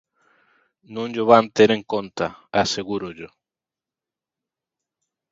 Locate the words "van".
1.31-1.45